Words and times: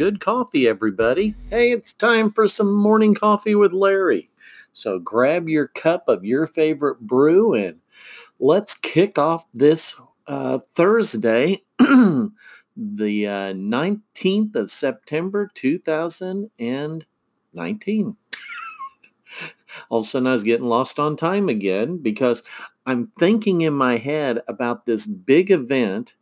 good 0.00 0.18
coffee, 0.18 0.66
everybody. 0.66 1.34
Hey, 1.50 1.72
it's 1.72 1.92
time 1.92 2.32
for 2.32 2.48
some 2.48 2.72
morning 2.72 3.14
coffee 3.14 3.54
with 3.54 3.74
Larry. 3.74 4.30
So 4.72 4.98
grab 4.98 5.46
your 5.46 5.66
cup 5.66 6.08
of 6.08 6.24
your 6.24 6.46
favorite 6.46 7.00
brew 7.00 7.52
and 7.52 7.78
let's 8.38 8.74
kick 8.74 9.18
off 9.18 9.44
this 9.52 10.00
uh, 10.26 10.58
Thursday, 10.74 11.62
the 11.78 13.26
uh, 13.26 13.52
19th 13.52 14.56
of 14.56 14.70
September 14.70 15.50
2019. 15.52 18.16
All 19.90 19.98
of 19.98 20.06
a 20.06 20.08
sudden, 20.08 20.28
I 20.28 20.32
was 20.32 20.44
getting 20.44 20.66
lost 20.66 20.98
on 20.98 21.14
time 21.14 21.50
again 21.50 21.98
because 21.98 22.42
I'm 22.86 23.08
thinking 23.18 23.60
in 23.60 23.74
my 23.74 23.98
head 23.98 24.40
about 24.48 24.86
this 24.86 25.06
big 25.06 25.50
event 25.50 26.14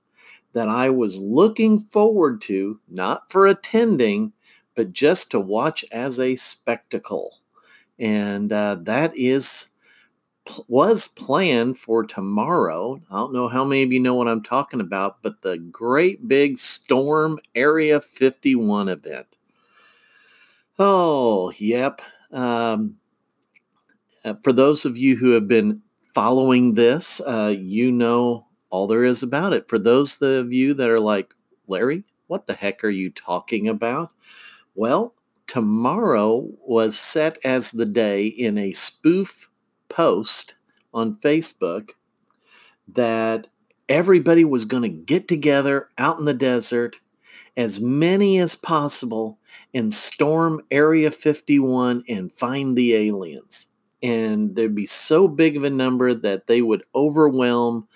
that 0.53 0.69
I 0.69 0.91
was 0.91 1.19
looking 1.19 1.79
forward 1.79 2.41
to, 2.43 2.81
not 2.89 3.31
for 3.31 3.47
attending, 3.47 4.33
but 4.75 4.93
just 4.93 5.31
to 5.33 5.41
watch 5.41 5.85
as 5.93 6.19
a 6.19 6.37
spectacle. 6.37 7.39
And 7.99 8.53
uh, 8.53 8.77
that 8.83 9.17
is 9.17 9.69
was 10.67 11.09
planned 11.09 11.79
for 11.79 12.05
tomorrow. 12.05 13.01
I 13.11 13.17
don't 13.17 13.35
know 13.35 13.49
how 13.49 13.65
many 13.65 13.83
of 13.83 13.93
you 13.93 14.01
know 14.01 14.15
what 14.15 14.29
I'm 14.29 14.43
talking 14.43 14.81
about, 14.81 15.23
but 15.23 15.43
the 15.43 15.59
great 15.59 16.27
big 16.27 16.57
storm 16.59 17.39
Area 17.55 18.01
51 18.01 18.89
event. 18.89 19.37
Oh, 20.79 21.53
yep. 21.59 22.01
Um, 22.33 22.97
uh, 24.25 24.35
for 24.43 24.53
those 24.53 24.85
of 24.85 24.97
you 24.97 25.17
who 25.17 25.31
have 25.31 25.49
been 25.49 25.83
following 26.15 26.75
this, 26.75 27.21
uh, 27.21 27.55
you 27.59 27.93
know 27.93 28.47
all 28.71 28.87
there 28.87 29.05
is 29.05 29.23
about 29.23 29.53
it. 29.53 29.69
For 29.69 29.79
those 29.79 30.21
of 30.21 30.53
you 30.53 30.75
that 30.75 30.91
are 30.91 31.01
like, 31.01 31.35
Larry, 31.67 32.05
what 32.27 32.47
the 32.47 32.55
heck 32.55 32.85
are 32.85 32.91
you 32.91 33.11
talking 33.11 33.69
about? 33.69 34.13
Well, 34.75 35.15
tomorrow 35.47 36.47
was 36.61 36.99
set 36.99 37.39
as 37.45 37.73
the 37.73 37.87
day 37.87 38.27
in 38.27 38.59
a 38.59 38.73
spoof 38.73 39.49
post 39.89 40.57
on 40.93 41.17
Facebook 41.17 41.91
that 42.89 43.47
everybody 43.89 44.45
was 44.45 44.65
going 44.65 44.83
to 44.83 44.89
get 44.89 45.29
together 45.29 45.89
out 45.99 46.19
in 46.19 46.27
the 46.27 46.35
desert, 46.35 47.01
as 47.57 47.81
many 47.81 48.39
as 48.39 48.55
possible, 48.55 49.39
and 49.75 49.93
storm 49.93 50.61
Area 50.71 51.11
51 51.11 52.05
and 52.09 52.33
find 52.33 52.77
the 52.77 52.95
aliens. 52.95 53.69
And 54.03 54.55
there'd 54.55 54.75
be 54.75 54.87
so 54.87 55.27
big 55.27 55.57
of 55.57 55.65
a 55.65 55.71
number 55.71 56.15
that 56.15 56.47
they 56.47 56.63
would 56.63 56.85
overwhelm 56.95 57.89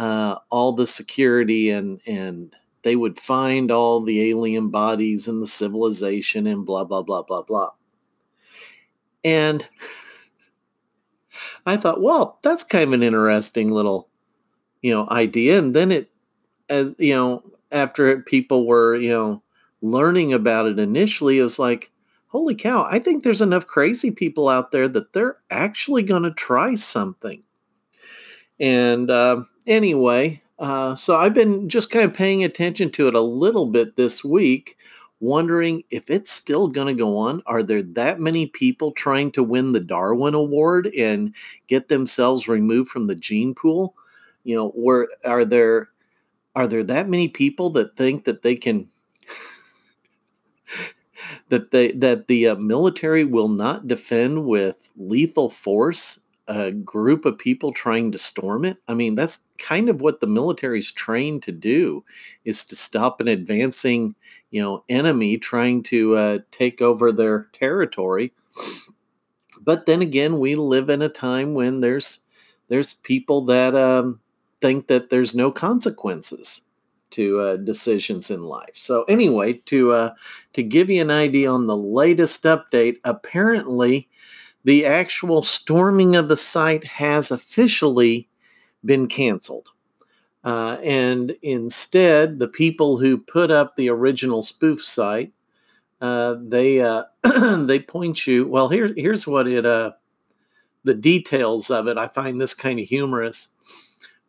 uh, 0.00 0.38
all 0.48 0.72
the 0.72 0.86
security 0.86 1.68
and 1.68 2.00
and 2.06 2.56
they 2.82 2.96
would 2.96 3.18
find 3.18 3.70
all 3.70 4.00
the 4.00 4.30
alien 4.30 4.70
bodies 4.70 5.28
and 5.28 5.42
the 5.42 5.46
civilization 5.46 6.46
and 6.46 6.64
blah 6.64 6.84
blah 6.84 7.02
blah 7.02 7.22
blah 7.22 7.42
blah. 7.42 7.70
And 9.22 9.68
I 11.66 11.76
thought, 11.76 12.00
well, 12.00 12.38
that's 12.42 12.64
kind 12.64 12.84
of 12.84 12.92
an 12.94 13.02
interesting 13.02 13.70
little, 13.70 14.08
you 14.80 14.92
know, 14.92 15.06
idea. 15.10 15.58
And 15.58 15.74
then 15.74 15.92
it, 15.92 16.10
as 16.70 16.94
you 16.98 17.14
know, 17.14 17.42
after 17.70 18.08
it, 18.08 18.24
people 18.24 18.66
were, 18.66 18.96
you 18.96 19.10
know, 19.10 19.42
learning 19.82 20.32
about 20.32 20.66
it 20.66 20.78
initially, 20.78 21.38
it 21.38 21.42
was 21.42 21.58
like, 21.58 21.90
holy 22.28 22.54
cow! 22.54 22.86
I 22.90 23.00
think 23.00 23.22
there's 23.22 23.42
enough 23.42 23.66
crazy 23.66 24.10
people 24.10 24.48
out 24.48 24.70
there 24.70 24.88
that 24.88 25.12
they're 25.12 25.36
actually 25.50 26.04
going 26.04 26.22
to 26.22 26.32
try 26.32 26.74
something. 26.74 27.42
And 28.58 29.10
uh, 29.10 29.42
anyway, 29.70 30.42
uh, 30.58 30.94
so 30.94 31.16
I've 31.16 31.32
been 31.32 31.68
just 31.68 31.90
kind 31.90 32.04
of 32.04 32.12
paying 32.12 32.44
attention 32.44 32.90
to 32.92 33.08
it 33.08 33.14
a 33.14 33.20
little 33.20 33.66
bit 33.66 33.96
this 33.96 34.22
week, 34.22 34.76
wondering 35.20 35.84
if 35.90 36.10
it's 36.10 36.30
still 36.30 36.68
going 36.68 36.88
to 36.88 36.98
go 36.98 37.16
on. 37.16 37.42
Are 37.46 37.62
there 37.62 37.80
that 37.80 38.20
many 38.20 38.46
people 38.46 38.92
trying 38.92 39.30
to 39.32 39.42
win 39.42 39.72
the 39.72 39.80
Darwin 39.80 40.34
Award 40.34 40.88
and 40.88 41.34
get 41.68 41.88
themselves 41.88 42.48
removed 42.48 42.90
from 42.90 43.06
the 43.06 43.14
gene 43.14 43.54
pool? 43.54 43.94
You 44.44 44.56
know, 44.56 44.68
where 44.70 45.08
are 45.24 45.46
there 45.46 45.88
are 46.56 46.66
there 46.66 46.82
that 46.82 47.08
many 47.08 47.28
people 47.28 47.70
that 47.70 47.96
think 47.96 48.24
that 48.24 48.42
they 48.42 48.56
can 48.56 48.88
that 51.48 51.70
they 51.70 51.92
that 51.92 52.26
the 52.26 52.48
uh, 52.48 52.54
military 52.56 53.24
will 53.24 53.48
not 53.48 53.86
defend 53.86 54.44
with 54.44 54.90
lethal 54.96 55.48
force 55.48 56.19
a 56.50 56.72
group 56.72 57.24
of 57.24 57.38
people 57.38 57.72
trying 57.72 58.10
to 58.10 58.18
storm 58.18 58.64
it. 58.64 58.76
I 58.88 58.94
mean, 58.94 59.14
that's 59.14 59.42
kind 59.58 59.88
of 59.88 60.00
what 60.00 60.20
the 60.20 60.26
military's 60.26 60.90
trained 60.90 61.44
to 61.44 61.52
do 61.52 62.04
is 62.44 62.64
to 62.64 62.76
stop 62.76 63.20
an 63.20 63.28
advancing, 63.28 64.16
you 64.50 64.60
know, 64.60 64.82
enemy 64.88 65.38
trying 65.38 65.84
to 65.84 66.16
uh, 66.16 66.38
take 66.50 66.82
over 66.82 67.12
their 67.12 67.44
territory. 67.52 68.32
But 69.60 69.86
then 69.86 70.02
again, 70.02 70.40
we 70.40 70.56
live 70.56 70.90
in 70.90 71.02
a 71.02 71.08
time 71.08 71.54
when 71.54 71.80
there's 71.80 72.20
there's 72.68 72.94
people 72.94 73.44
that 73.46 73.76
um, 73.76 74.20
think 74.60 74.88
that 74.88 75.10
there's 75.10 75.34
no 75.34 75.52
consequences 75.52 76.62
to 77.10 77.40
uh, 77.40 77.56
decisions 77.56 78.30
in 78.30 78.42
life. 78.42 78.74
So 78.74 79.04
anyway, 79.04 79.54
to 79.66 79.92
uh, 79.92 80.14
to 80.54 80.62
give 80.64 80.90
you 80.90 81.00
an 81.00 81.12
idea 81.12 81.50
on 81.50 81.66
the 81.66 81.76
latest 81.76 82.42
update, 82.42 82.96
apparently 83.04 84.08
the 84.64 84.84
actual 84.84 85.42
storming 85.42 86.16
of 86.16 86.28
the 86.28 86.36
site 86.36 86.84
has 86.84 87.30
officially 87.30 88.28
been 88.84 89.06
canceled. 89.06 89.70
Uh, 90.42 90.78
and 90.82 91.36
instead, 91.42 92.38
the 92.38 92.48
people 92.48 92.96
who 92.96 93.18
put 93.18 93.50
up 93.50 93.76
the 93.76 93.90
original 93.90 94.42
spoof 94.42 94.82
site, 94.82 95.32
uh, 96.00 96.36
they 96.40 96.80
uh, 96.80 97.04
they 97.66 97.78
point 97.78 98.26
you. 98.26 98.46
Well, 98.46 98.68
here, 98.68 98.92
here's 98.96 99.26
what 99.26 99.46
it. 99.46 99.66
Uh, 99.66 99.92
the 100.84 100.94
details 100.94 101.70
of 101.70 101.88
it. 101.88 101.98
I 101.98 102.08
find 102.08 102.40
this 102.40 102.54
kind 102.54 102.80
of 102.80 102.86
humorous. 102.86 103.48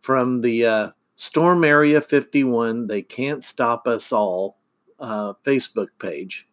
From 0.02 0.42
the 0.42 0.66
uh, 0.66 0.90
Storm 1.16 1.64
Area 1.64 2.02
51, 2.02 2.88
they 2.88 3.02
can't 3.02 3.44
stop 3.44 3.88
us 3.88 4.12
all 4.12 4.58
uh, 5.00 5.34
Facebook 5.46 5.90
page 6.00 6.48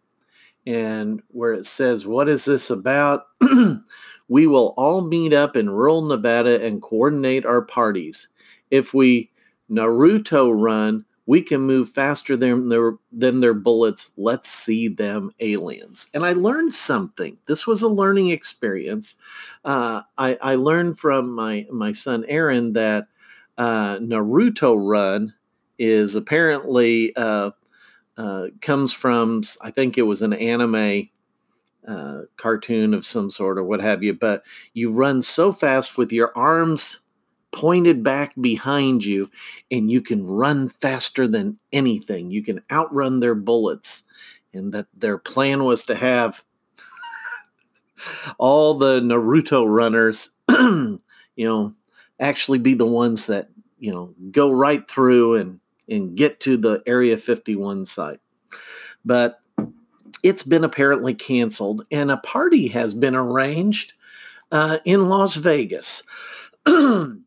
and 0.68 1.22
where 1.28 1.54
it 1.54 1.64
says, 1.64 2.06
What 2.06 2.28
is 2.28 2.44
this 2.44 2.68
about? 2.68 3.28
we 4.28 4.46
will 4.46 4.74
all 4.76 5.00
meet 5.00 5.32
up 5.32 5.56
in 5.56 5.70
rural 5.70 6.02
Nevada 6.02 6.62
and 6.62 6.82
coordinate 6.82 7.46
our 7.46 7.62
parties. 7.62 8.28
If 8.70 8.92
we 8.92 9.30
Naruto 9.70 10.52
run, 10.54 11.06
we 11.24 11.40
can 11.40 11.62
move 11.62 11.88
faster 11.88 12.36
than 12.36 12.68
their, 12.68 12.92
than 13.10 13.40
their 13.40 13.54
bullets. 13.54 14.10
Let's 14.18 14.50
see 14.50 14.88
them 14.88 15.30
aliens. 15.40 16.06
And 16.12 16.24
I 16.24 16.34
learned 16.34 16.74
something. 16.74 17.38
This 17.46 17.66
was 17.66 17.80
a 17.80 17.88
learning 17.88 18.28
experience. 18.28 19.14
Uh, 19.64 20.02
I, 20.18 20.36
I, 20.42 20.54
learned 20.56 20.98
from 20.98 21.34
my, 21.34 21.66
my 21.70 21.92
son 21.92 22.24
Aaron 22.28 22.74
that 22.74 23.08
uh, 23.56 23.98
Naruto 23.98 24.76
run 24.78 25.34
is 25.78 26.14
apparently 26.14 27.14
uh, 27.16 27.50
uh, 28.18 28.48
comes 28.60 28.92
from, 28.92 29.42
I 29.62 29.70
think 29.70 29.96
it 29.96 30.02
was 30.02 30.22
an 30.22 30.32
anime 30.32 31.08
uh, 31.86 32.22
cartoon 32.36 32.92
of 32.92 33.06
some 33.06 33.30
sort 33.30 33.56
or 33.56 33.64
what 33.64 33.80
have 33.80 34.02
you, 34.02 34.12
but 34.12 34.42
you 34.74 34.90
run 34.90 35.22
so 35.22 35.52
fast 35.52 35.96
with 35.96 36.12
your 36.12 36.36
arms 36.36 37.00
pointed 37.52 38.02
back 38.02 38.34
behind 38.40 39.04
you, 39.04 39.30
and 39.70 39.90
you 39.90 40.02
can 40.02 40.26
run 40.26 40.68
faster 40.68 41.26
than 41.26 41.58
anything. 41.72 42.30
You 42.30 42.42
can 42.42 42.60
outrun 42.70 43.20
their 43.20 43.34
bullets. 43.34 44.02
And 44.52 44.72
that 44.72 44.86
their 44.96 45.18
plan 45.18 45.64
was 45.64 45.84
to 45.84 45.94
have 45.94 46.42
all 48.38 48.74
the 48.74 49.00
Naruto 49.00 49.64
runners, 49.68 50.30
you 50.50 50.98
know, 51.36 51.74
actually 52.18 52.58
be 52.58 52.74
the 52.74 52.86
ones 52.86 53.26
that, 53.26 53.48
you 53.78 53.92
know, 53.92 54.12
go 54.32 54.50
right 54.50 54.88
through 54.90 55.36
and 55.36 55.60
and 55.88 56.16
get 56.16 56.40
to 56.40 56.56
the 56.56 56.82
Area 56.86 57.16
51 57.16 57.86
site. 57.86 58.20
But 59.04 59.40
it's 60.22 60.42
been 60.42 60.64
apparently 60.64 61.14
canceled, 61.14 61.86
and 61.90 62.10
a 62.10 62.16
party 62.18 62.68
has 62.68 62.94
been 62.94 63.14
arranged 63.14 63.92
uh, 64.50 64.78
in 64.84 65.08
Las 65.08 65.36
Vegas. 65.36 66.02
and 66.66 67.22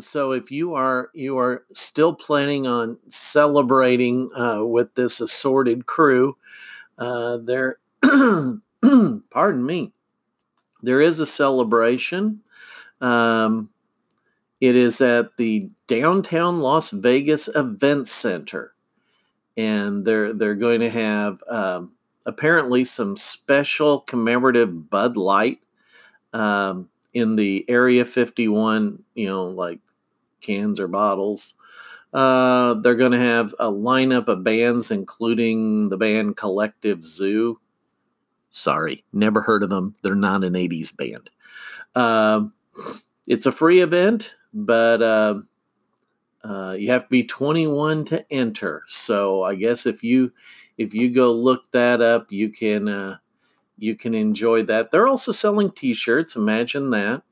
so, 0.00 0.32
if 0.32 0.50
you 0.50 0.74
are 0.74 1.10
you 1.14 1.38
are 1.38 1.64
still 1.72 2.14
planning 2.14 2.66
on 2.66 2.98
celebrating 3.08 4.30
uh, 4.36 4.64
with 4.64 4.94
this 4.94 5.20
assorted 5.20 5.86
crew, 5.86 6.36
uh, 6.98 7.38
there, 7.38 7.78
pardon 8.02 9.66
me, 9.66 9.92
there 10.82 11.00
is 11.00 11.20
a 11.20 11.26
celebration. 11.26 12.40
Um, 13.00 13.70
it 14.60 14.76
is 14.76 15.00
at 15.00 15.36
the 15.36 15.68
downtown 15.86 16.60
Las 16.60 16.90
Vegas 16.90 17.48
Event 17.54 18.08
Center, 18.08 18.74
and 19.56 20.04
they're 20.04 20.32
they're 20.32 20.54
going 20.54 20.80
to 20.80 20.90
have 20.90 21.42
um, 21.48 21.92
apparently 22.26 22.84
some 22.84 23.16
special 23.16 24.00
commemorative 24.00 24.90
Bud 24.90 25.16
Light 25.16 25.60
um, 26.32 26.88
in 27.14 27.36
the 27.36 27.64
Area 27.68 28.04
51, 28.04 29.02
you 29.14 29.28
know, 29.28 29.44
like 29.44 29.80
cans 30.40 30.78
or 30.78 30.88
bottles. 30.88 31.54
Uh, 32.12 32.74
they're 32.74 32.96
going 32.96 33.12
to 33.12 33.18
have 33.18 33.54
a 33.58 33.70
lineup 33.70 34.28
of 34.28 34.42
bands, 34.42 34.90
including 34.90 35.88
the 35.88 35.96
band 35.96 36.36
Collective 36.36 37.04
Zoo. 37.04 37.60
Sorry, 38.50 39.04
never 39.12 39.40
heard 39.40 39.62
of 39.62 39.70
them. 39.70 39.94
They're 40.02 40.14
not 40.14 40.42
an 40.42 40.54
80s 40.54 40.96
band. 40.96 41.30
Uh, 41.94 42.44
it's 43.26 43.46
a 43.46 43.52
free 43.52 43.80
event, 43.80 44.34
but 44.52 45.02
uh, 45.02 45.40
uh, 46.44 46.76
you 46.78 46.90
have 46.90 47.04
to 47.04 47.08
be 47.08 47.24
21 47.24 48.04
to 48.06 48.32
enter. 48.32 48.82
So 48.88 49.42
I 49.42 49.54
guess 49.54 49.86
if 49.86 50.02
you 50.02 50.32
if 50.78 50.94
you 50.94 51.10
go 51.10 51.32
look 51.32 51.70
that 51.72 52.00
up, 52.00 52.32
you 52.32 52.48
can 52.48 52.88
uh, 52.88 53.16
you 53.78 53.96
can 53.96 54.14
enjoy 54.14 54.62
that. 54.64 54.90
They're 54.90 55.08
also 55.08 55.32
selling 55.32 55.70
T-shirts. 55.70 56.36
Imagine 56.36 56.90
that, 56.90 57.22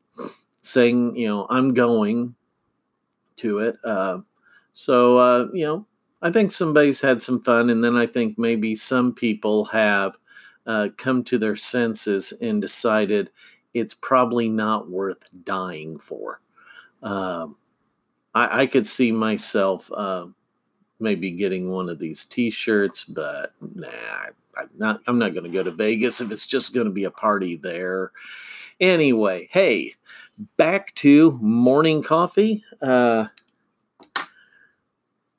saying 0.60 1.16
you 1.16 1.28
know 1.28 1.46
I'm 1.48 1.74
going 1.74 2.34
to 3.36 3.60
it. 3.60 3.76
Uh, 3.84 4.18
so 4.72 5.18
uh, 5.18 5.48
you 5.52 5.64
know 5.64 5.86
I 6.20 6.30
think 6.30 6.50
somebody's 6.50 7.00
had 7.00 7.22
some 7.22 7.42
fun, 7.42 7.70
and 7.70 7.82
then 7.82 7.96
I 7.96 8.06
think 8.06 8.38
maybe 8.38 8.74
some 8.76 9.14
people 9.14 9.64
have 9.66 10.18
uh, 10.66 10.88
come 10.98 11.24
to 11.24 11.38
their 11.38 11.56
senses 11.56 12.32
and 12.42 12.60
decided 12.60 13.30
it's 13.72 13.94
probably 13.94 14.48
not 14.48 14.90
worth 14.90 15.24
dying 15.44 15.98
for. 15.98 16.40
Um, 17.02 17.56
I, 18.34 18.62
I, 18.62 18.66
could 18.66 18.86
see 18.86 19.12
myself 19.12 19.90
uh, 19.92 20.26
maybe 20.98 21.30
getting 21.30 21.70
one 21.70 21.88
of 21.88 21.98
these 21.98 22.24
T-shirts, 22.24 23.04
but 23.04 23.54
nah, 23.60 23.88
I'm 24.56 24.70
not. 24.76 25.00
I'm 25.06 25.18
not 25.18 25.32
going 25.32 25.44
to 25.44 25.50
go 25.50 25.62
to 25.62 25.70
Vegas 25.70 26.20
if 26.20 26.32
it's 26.32 26.46
just 26.46 26.74
going 26.74 26.86
to 26.86 26.92
be 26.92 27.04
a 27.04 27.10
party 27.10 27.56
there. 27.56 28.10
Anyway, 28.80 29.48
hey, 29.52 29.94
back 30.56 30.94
to 30.96 31.32
morning 31.40 32.02
coffee. 32.02 32.64
Uh, 32.82 33.26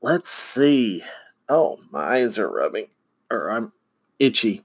let's 0.01 0.29
see. 0.29 1.03
Oh, 1.49 1.79
my 1.91 1.99
eyes 1.99 2.37
are 2.37 2.49
rubbing, 2.49 2.87
or 3.31 3.49
I'm 3.49 3.71
itchy. 4.19 4.63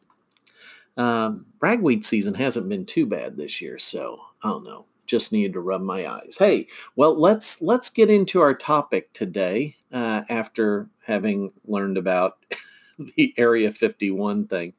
Um, 0.97 1.47
ragweed 1.61 2.05
season 2.05 2.35
hasn't 2.35 2.69
been 2.69 2.87
too 2.87 3.07
bad 3.07 3.37
this 3.37 3.61
year, 3.61 3.79
so 3.79 4.21
I 4.43 4.51
don't 4.51 4.65
know. 4.65 4.87
Just 5.07 5.33
needed 5.33 5.53
to 5.55 5.61
rub 5.61 5.83
my 5.83 6.11
eyes. 6.11 6.37
Hey, 6.39 6.67
well 6.97 7.19
let's 7.19 7.61
let's 7.61 7.91
get 7.91 8.11
into 8.11 8.41
our 8.41 8.55
topic 8.55 9.13
today. 9.13 9.77
Uh, 9.93 10.23
after 10.29 10.89
having 11.05 11.53
learned 11.67 11.97
about 11.99 12.39
the 13.17 13.33
Area 13.37 13.71
51 13.71 14.47
thing, 14.47 14.73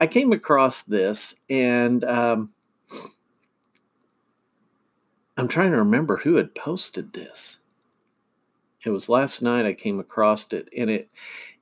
I 0.00 0.06
came 0.06 0.32
across 0.32 0.82
this, 0.82 1.36
and 1.50 2.04
um, 2.04 2.50
I'm 5.36 5.48
trying 5.48 5.72
to 5.72 5.78
remember 5.78 6.16
who 6.18 6.36
had 6.36 6.54
posted 6.54 7.12
this. 7.12 7.58
It 8.84 8.90
was 8.90 9.08
last 9.08 9.42
night. 9.42 9.66
I 9.66 9.72
came 9.72 9.98
across 9.98 10.52
it, 10.52 10.68
and 10.76 10.88
it 10.88 11.08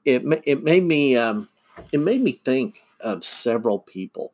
it 0.05 0.23
it 0.44 0.62
made 0.62 0.85
me 0.85 1.17
um, 1.17 1.49
it 1.93 2.00
made 2.00 2.23
me 2.23 2.33
think 2.33 2.83
of 3.00 3.25
several 3.25 3.79
people 3.79 4.33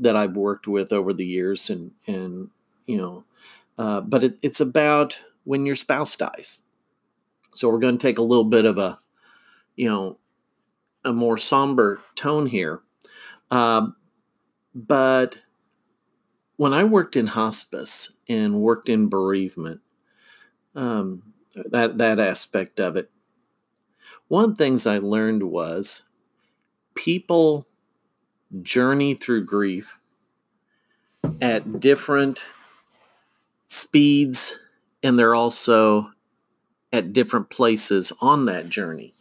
that 0.00 0.16
I've 0.16 0.36
worked 0.36 0.66
with 0.66 0.92
over 0.92 1.12
the 1.12 1.26
years, 1.26 1.68
and 1.68 1.90
and 2.06 2.48
you 2.86 2.96
know, 2.96 3.24
uh, 3.78 4.00
but 4.00 4.24
it, 4.24 4.38
it's 4.42 4.60
about 4.60 5.20
when 5.44 5.66
your 5.66 5.76
spouse 5.76 6.16
dies. 6.16 6.60
So 7.54 7.68
we're 7.68 7.78
going 7.78 7.98
to 7.98 8.02
take 8.02 8.18
a 8.18 8.22
little 8.22 8.44
bit 8.44 8.64
of 8.64 8.78
a, 8.78 8.98
you 9.76 9.88
know, 9.88 10.18
a 11.04 11.12
more 11.12 11.38
somber 11.38 12.00
tone 12.16 12.46
here, 12.46 12.80
um, 13.50 13.96
but 14.74 15.38
when 16.56 16.72
I 16.72 16.84
worked 16.84 17.16
in 17.16 17.26
hospice 17.26 18.12
and 18.28 18.60
worked 18.60 18.88
in 18.88 19.08
bereavement, 19.08 19.80
um, 20.74 21.22
that 21.54 21.98
that 21.98 22.18
aspect 22.18 22.80
of 22.80 22.96
it, 22.96 23.10
one 24.28 24.44
of 24.44 24.50
the 24.50 24.64
things 24.64 24.86
I 24.86 24.98
learned 24.98 25.42
was 25.42 26.04
people 26.94 27.66
journey 28.62 29.14
through 29.14 29.44
grief 29.44 29.98
at 31.40 31.80
different 31.80 32.42
speeds 33.66 34.58
and 35.02 35.18
they're 35.18 35.34
also 35.34 36.10
at 36.92 37.12
different 37.12 37.50
places 37.50 38.12
on 38.20 38.44
that 38.46 38.68
journey 38.68 39.12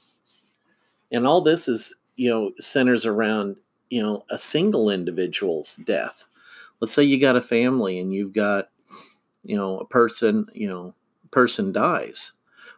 and 1.12 1.25
all 1.25 1.42
this 1.42 1.68
is 1.68 1.95
you 2.15 2.30
know 2.30 2.51
centers 2.59 3.06
around 3.06 3.56
you 3.89 4.01
know 4.01 4.24
a 4.30 4.38
single 4.38 4.89
individual's 4.89 5.75
death 5.86 6.24
let's 6.80 6.94
say 6.94 7.03
you 7.03 7.19
got 7.19 7.36
a 7.36 7.42
family 7.42 8.00
and 8.00 8.13
you've 8.13 8.33
got 8.33 8.69
you 9.44 9.56
know 9.56 9.80
a 9.80 9.86
person 9.86 10.45
you 10.53 10.68
know 10.68 10.94
person 11.31 11.71
dies 11.71 12.31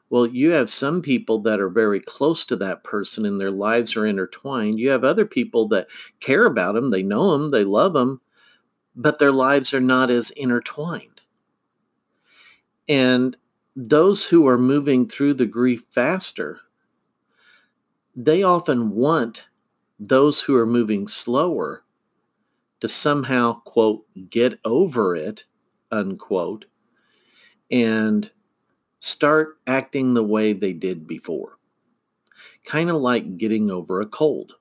well, 0.09 0.25
you 0.25 0.51
have 0.51 0.69
some 0.69 1.01
people 1.01 1.39
that 1.39 1.59
are 1.59 1.69
very 1.69 1.99
close 1.99 2.45
to 2.45 2.55
that 2.57 2.83
person 2.83 3.25
and 3.25 3.41
their 3.41 3.51
lives 3.51 3.97
are 3.97 4.05
intertwined. 4.05 4.79
You 4.79 4.89
have 4.91 5.03
other 5.03 5.25
people 5.25 5.67
that 5.69 5.87
care 6.19 6.45
about 6.45 6.75
them, 6.75 6.91
they 6.91 7.03
know 7.03 7.31
them, 7.31 7.49
they 7.49 7.65
love 7.65 7.93
them, 7.93 8.21
but 8.95 9.19
their 9.19 9.33
lives 9.33 9.73
are 9.73 9.81
not 9.81 10.09
as 10.09 10.29
intertwined. 10.31 11.16
And 12.89 13.35
those 13.75 14.25
who 14.25 14.47
are 14.47 14.57
moving 14.57 15.07
through 15.07 15.35
the 15.35 15.45
grief 15.45 15.83
faster, 15.89 16.59
they 18.15 18.43
often 18.43 18.91
want 18.91 19.47
those 19.99 20.41
who 20.41 20.55
are 20.55 20.65
moving 20.65 21.07
slower 21.07 21.83
to 22.79 22.87
somehow, 22.87 23.59
quote, 23.61 24.05
get 24.29 24.59
over 24.63 25.15
it, 25.15 25.45
unquote, 25.91 26.65
and 27.71 28.29
start 28.99 29.57
acting 29.67 30.13
the 30.13 30.23
way 30.23 30.53
they 30.53 30.73
did 30.73 31.07
before. 31.07 31.57
Kind 32.65 32.89
of 32.89 32.97
like 32.97 33.37
getting 33.37 33.71
over 33.71 34.01
a 34.01 34.05
cold. 34.05 34.53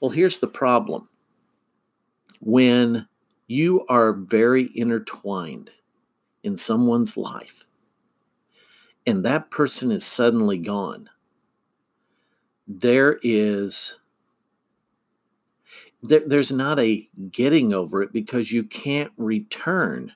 Well, 0.00 0.10
here's 0.10 0.38
the 0.38 0.48
problem 0.48 1.08
when 2.40 3.08
you 3.46 3.86
are 3.86 4.12
very 4.12 4.70
intertwined 4.74 5.70
in 6.44 6.56
someone's 6.56 7.16
life 7.16 7.66
and 9.06 9.24
that 9.24 9.50
person 9.50 9.92
is 9.92 10.04
suddenly 10.04 10.58
gone, 10.58 11.10
there 12.66 13.18
is 13.22 13.96
there, 16.02 16.22
there's 16.26 16.52
not 16.52 16.78
a 16.78 17.08
getting 17.30 17.72
over 17.72 18.02
it 18.02 18.12
because 18.12 18.52
you 18.52 18.62
can't 18.64 19.12
return 19.16 20.12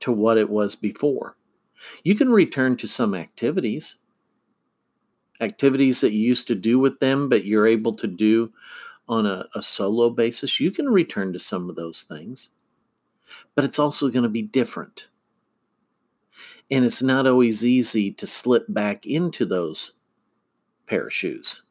to 0.00 0.12
what 0.12 0.36
it 0.36 0.50
was 0.50 0.76
before. 0.76 1.36
You 2.02 2.14
can 2.14 2.30
return 2.30 2.76
to 2.76 2.88
some 2.88 3.14
activities, 3.14 3.96
activities 5.40 6.00
that 6.00 6.12
you 6.12 6.20
used 6.20 6.46
to 6.48 6.54
do 6.54 6.78
with 6.78 7.00
them, 7.00 7.28
but 7.28 7.44
you're 7.44 7.66
able 7.66 7.94
to 7.96 8.06
do 8.06 8.52
on 9.08 9.26
a, 9.26 9.46
a 9.54 9.62
solo 9.62 10.10
basis. 10.10 10.60
You 10.60 10.70
can 10.70 10.88
return 10.88 11.32
to 11.32 11.38
some 11.38 11.68
of 11.68 11.76
those 11.76 12.02
things, 12.02 12.50
but 13.54 13.64
it's 13.64 13.78
also 13.78 14.08
going 14.08 14.22
to 14.22 14.28
be 14.28 14.42
different. 14.42 15.08
And 16.70 16.84
it's 16.84 17.02
not 17.02 17.26
always 17.26 17.64
easy 17.64 18.12
to 18.12 18.26
slip 18.26 18.64
back 18.68 19.06
into 19.06 19.44
those 19.44 19.92
pair 20.86 21.06
of 21.06 21.12
shoes. 21.12 21.62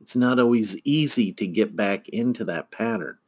It's 0.00 0.16
not 0.16 0.40
always 0.40 0.76
easy 0.84 1.32
to 1.34 1.46
get 1.46 1.76
back 1.76 2.08
into 2.08 2.44
that 2.44 2.70
pattern. 2.70 3.18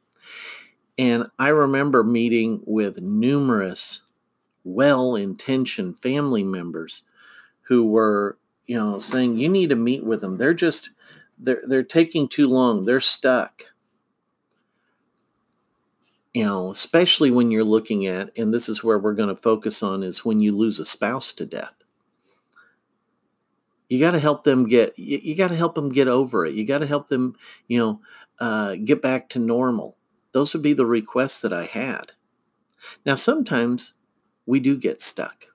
And 0.98 1.26
I 1.38 1.48
remember 1.48 2.02
meeting 2.02 2.62
with 2.66 3.00
numerous 3.00 4.02
well 4.64 5.14
intentioned 5.14 6.00
family 6.00 6.42
members 6.42 7.04
who 7.62 7.86
were, 7.86 8.38
you 8.66 8.76
know, 8.76 8.98
saying, 8.98 9.36
you 9.36 9.48
need 9.48 9.70
to 9.70 9.76
meet 9.76 10.04
with 10.04 10.20
them. 10.20 10.36
They're 10.36 10.54
just, 10.54 10.90
they're, 11.38 11.62
they're 11.66 11.82
taking 11.82 12.28
too 12.28 12.48
long. 12.48 12.84
They're 12.84 13.00
stuck. 13.00 13.64
You 16.34 16.44
know, 16.44 16.70
especially 16.72 17.30
when 17.30 17.50
you're 17.50 17.64
looking 17.64 18.06
at, 18.06 18.30
and 18.36 18.52
this 18.52 18.68
is 18.68 18.82
where 18.82 18.98
we're 18.98 19.14
going 19.14 19.28
to 19.28 19.40
focus 19.40 19.82
on, 19.82 20.02
is 20.02 20.24
when 20.24 20.40
you 20.40 20.54
lose 20.56 20.78
a 20.80 20.84
spouse 20.84 21.32
to 21.34 21.46
death. 21.46 21.74
You 23.88 24.00
got 24.00 24.12
to 24.12 24.18
help 24.18 24.44
them 24.44 24.66
get, 24.66 24.98
you, 24.98 25.20
you 25.22 25.36
got 25.36 25.48
to 25.48 25.56
help 25.56 25.76
them 25.76 25.92
get 25.92 26.08
over 26.08 26.44
it. 26.44 26.54
You 26.54 26.66
got 26.66 26.78
to 26.78 26.86
help 26.86 27.08
them, 27.08 27.36
you 27.68 27.78
know, 27.78 28.00
uh, 28.40 28.74
get 28.84 29.00
back 29.00 29.28
to 29.30 29.38
normal. 29.38 29.96
Those 30.32 30.52
would 30.52 30.62
be 30.62 30.72
the 30.72 30.86
requests 30.86 31.40
that 31.40 31.52
I 31.52 31.66
had. 31.66 32.12
Now, 33.06 33.14
sometimes 33.14 33.94
we 34.46 34.60
do 34.60 34.76
get 34.76 35.02
stuck. 35.02 35.46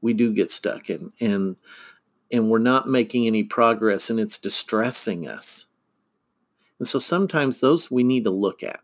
We 0.00 0.14
do 0.14 0.32
get 0.32 0.50
stuck 0.50 0.88
and 0.88 1.12
and 1.20 1.56
and 2.32 2.48
we're 2.48 2.58
not 2.58 2.88
making 2.88 3.26
any 3.26 3.42
progress 3.42 4.08
and 4.08 4.20
it's 4.20 4.38
distressing 4.38 5.26
us. 5.26 5.66
And 6.78 6.88
so 6.88 6.98
sometimes 6.98 7.60
those 7.60 7.90
we 7.90 8.04
need 8.04 8.24
to 8.24 8.30
look 8.30 8.62
at. 8.62 8.80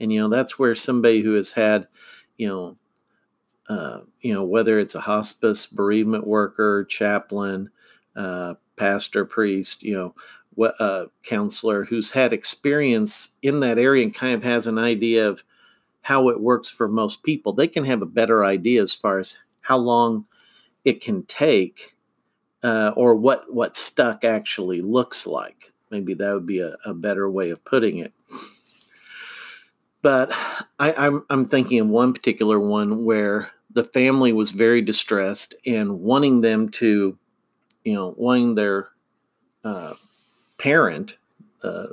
And 0.00 0.12
you 0.12 0.20
know, 0.20 0.28
that's 0.28 0.58
where 0.58 0.74
somebody 0.74 1.20
who 1.20 1.34
has 1.34 1.52
had, 1.52 1.86
you 2.36 2.48
know, 2.48 2.76
uh, 3.68 4.00
you 4.20 4.34
know, 4.34 4.44
whether 4.44 4.78
it's 4.78 4.94
a 4.94 5.00
hospice 5.00 5.66
bereavement 5.66 6.26
worker, 6.26 6.84
chaplain, 6.84 7.70
uh, 8.16 8.54
pastor, 8.76 9.24
priest, 9.24 9.82
you 9.82 9.94
know, 9.94 10.14
what 10.54 10.74
uh, 10.80 11.06
counselor 11.22 11.84
who's 11.84 12.10
had 12.10 12.32
experience 12.32 13.34
in 13.42 13.60
that 13.60 13.78
area 13.78 14.02
and 14.02 14.14
kind 14.14 14.34
of 14.34 14.42
has 14.42 14.66
an 14.66 14.78
idea 14.78 15.28
of 15.28 15.44
how 16.02 16.28
it 16.28 16.40
works 16.40 16.68
for 16.68 16.88
most 16.88 17.22
people. 17.22 17.52
They 17.52 17.68
can 17.68 17.84
have 17.84 18.02
a 18.02 18.06
better 18.06 18.44
idea 18.44 18.82
as 18.82 18.92
far 18.92 19.20
as 19.20 19.36
how 19.60 19.76
long 19.76 20.26
it 20.84 21.00
can 21.00 21.24
take 21.24 21.96
uh, 22.62 22.92
or 22.96 23.14
what 23.14 23.52
what 23.52 23.76
stuck 23.76 24.24
actually 24.24 24.80
looks 24.80 25.26
like. 25.26 25.72
Maybe 25.90 26.14
that 26.14 26.32
would 26.32 26.46
be 26.46 26.60
a, 26.60 26.76
a 26.84 26.94
better 26.94 27.30
way 27.30 27.50
of 27.50 27.64
putting 27.64 27.98
it. 27.98 28.12
But 30.02 30.30
I, 30.78 30.94
I'm 30.96 31.24
I'm 31.28 31.46
thinking 31.46 31.80
of 31.80 31.88
one 31.88 32.12
particular 32.12 32.58
one 32.58 33.04
where 33.04 33.50
the 33.72 33.84
family 33.84 34.32
was 34.32 34.50
very 34.50 34.82
distressed 34.82 35.54
and 35.66 36.00
wanting 36.00 36.40
them 36.40 36.68
to, 36.70 37.16
you 37.84 37.94
know, 37.94 38.14
wanting 38.16 38.54
their 38.54 38.88
uh, 39.62 39.94
parent, 40.58 41.18
uh, 41.62 41.88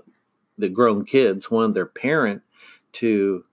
the 0.57 0.69
grown 0.69 1.05
kids, 1.05 1.51
wanted 1.51 1.73
their 1.75 1.85
parent 1.85 2.41
to, 2.93 3.43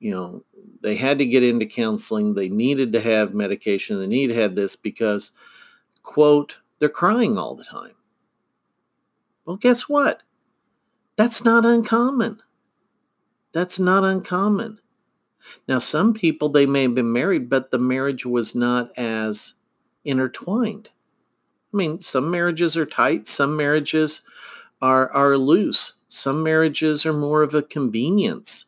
you 0.00 0.10
know, 0.10 0.44
they 0.80 0.96
had 0.96 1.18
to 1.18 1.26
get 1.26 1.44
into 1.44 1.66
counseling. 1.66 2.34
They 2.34 2.48
needed 2.48 2.92
to 2.92 3.00
have 3.00 3.34
medication. 3.34 3.98
They 3.98 4.06
needed 4.06 4.34
to 4.34 4.40
have 4.40 4.54
this 4.54 4.74
because 4.74 5.32
quote, 6.02 6.56
they're 6.78 6.88
crying 6.88 7.38
all 7.38 7.54
the 7.54 7.64
time. 7.64 7.94
Well, 9.44 9.56
guess 9.56 9.88
what? 9.88 10.22
That's 11.16 11.44
not 11.44 11.64
uncommon. 11.64 12.42
That's 13.52 13.78
not 13.78 14.04
uncommon. 14.04 14.78
Now, 15.66 15.78
some 15.78 16.14
people, 16.14 16.48
they 16.48 16.66
may 16.66 16.82
have 16.82 16.94
been 16.94 17.12
married, 17.12 17.48
but 17.48 17.70
the 17.70 17.78
marriage 17.78 18.24
was 18.24 18.54
not 18.54 18.92
as 18.96 19.54
intertwined. 20.04 20.90
I 21.72 21.76
mean, 21.76 22.00
some 22.00 22.30
marriages 22.30 22.76
are 22.76 22.86
tight, 22.86 23.26
some 23.26 23.56
marriages 23.56 24.22
are, 24.82 25.10
are 25.12 25.36
loose, 25.36 25.94
some 26.08 26.42
marriages 26.42 27.06
are 27.06 27.12
more 27.12 27.42
of 27.42 27.54
a 27.54 27.62
convenience. 27.62 28.66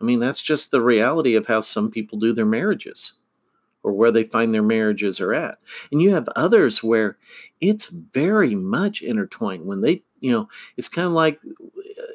I 0.00 0.04
mean, 0.04 0.20
that's 0.20 0.42
just 0.42 0.70
the 0.70 0.80
reality 0.82 1.34
of 1.36 1.46
how 1.46 1.60
some 1.60 1.90
people 1.90 2.18
do 2.18 2.32
their 2.32 2.46
marriages 2.46 3.14
or 3.82 3.92
where 3.92 4.10
they 4.10 4.24
find 4.24 4.52
their 4.52 4.62
marriages 4.62 5.20
are 5.20 5.34
at. 5.34 5.58
And 5.90 6.02
you 6.02 6.12
have 6.14 6.28
others 6.36 6.82
where 6.82 7.18
it's 7.60 7.86
very 7.86 8.54
much 8.54 9.02
intertwined. 9.02 9.66
When 9.66 9.80
they, 9.80 10.02
you 10.20 10.32
know, 10.32 10.48
it's 10.76 10.88
kind 10.88 11.06
of 11.06 11.12
like 11.12 11.40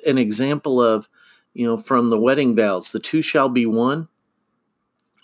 an 0.06 0.18
example 0.18 0.82
of, 0.82 1.08
you 1.58 1.66
know, 1.66 1.76
from 1.76 2.12
the 2.12 2.20
wedding 2.20 2.56
vows, 2.56 2.92
the 2.92 3.00
two 3.00 3.24
shall 3.24 3.50
be 3.50 3.66
one, 3.66 4.08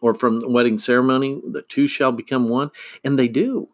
or 0.01 0.15
from 0.15 0.39
the 0.39 0.49
wedding 0.49 0.79
ceremony, 0.79 1.39
the 1.51 1.61
two 1.61 1.87
shall 1.87 2.11
become 2.11 2.49
one. 2.49 2.71
And 3.03 3.19
they 3.19 3.27
do. 3.27 3.69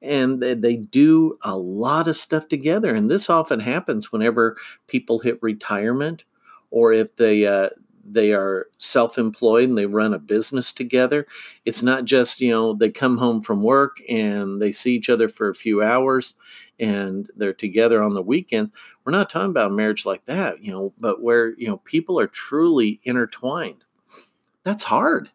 And 0.00 0.42
they 0.42 0.76
do 0.76 1.38
a 1.42 1.58
lot 1.58 2.08
of 2.08 2.16
stuff 2.16 2.48
together. 2.48 2.94
And 2.94 3.10
this 3.10 3.28
often 3.28 3.60
happens 3.60 4.10
whenever 4.10 4.56
people 4.86 5.18
hit 5.18 5.38
retirement 5.42 6.24
or 6.70 6.94
if 6.94 7.14
they 7.16 7.46
uh, 7.46 7.68
they 8.06 8.32
are 8.32 8.68
self-employed 8.78 9.68
and 9.68 9.76
they 9.76 9.86
run 9.86 10.12
a 10.12 10.18
business 10.18 10.72
together 10.72 11.26
it's 11.64 11.82
not 11.82 12.04
just 12.04 12.40
you 12.40 12.50
know 12.50 12.74
they 12.74 12.90
come 12.90 13.16
home 13.16 13.40
from 13.40 13.62
work 13.62 13.96
and 14.10 14.60
they 14.60 14.70
see 14.70 14.94
each 14.94 15.08
other 15.08 15.26
for 15.26 15.48
a 15.48 15.54
few 15.54 15.82
hours 15.82 16.34
and 16.80 17.30
they're 17.36 17.52
together 17.52 18.02
on 18.02 18.14
the 18.14 18.22
weekends 18.22 18.72
we're 19.04 19.12
not 19.12 19.30
talking 19.30 19.50
about 19.50 19.72
marriage 19.72 20.04
like 20.04 20.24
that 20.24 20.62
you 20.62 20.72
know 20.72 20.92
but 20.98 21.22
where 21.22 21.54
you 21.58 21.66
know 21.66 21.78
people 21.78 22.18
are 22.18 22.26
truly 22.26 23.00
intertwined. 23.04 23.84
That's 24.64 24.82
hard. 24.84 25.30